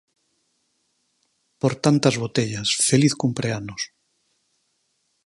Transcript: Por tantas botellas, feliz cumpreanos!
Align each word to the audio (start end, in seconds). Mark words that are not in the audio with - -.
Por 1.61 1.73
tantas 1.83 2.15
botellas, 2.23 2.67
feliz 2.87 3.13
cumpreanos! 3.21 3.81